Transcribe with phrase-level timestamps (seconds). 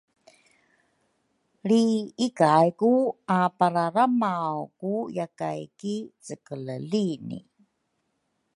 [1.65, 1.81] Lri
[2.25, 2.91] ikay ku
[3.41, 7.39] apararamaw ku yakay ki cekele lini